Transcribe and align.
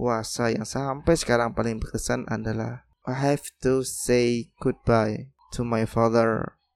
puasa 0.00 0.48
yang 0.48 0.64
sampai 0.64 1.12
sekarang 1.12 1.52
paling 1.52 1.76
berkesan 1.76 2.24
adalah 2.32 2.88
I 3.04 3.12
have 3.20 3.44
to 3.60 3.84
say 3.84 4.48
goodbye 4.56 5.28
to 5.52 5.60
my 5.60 5.84
father. 5.84 6.56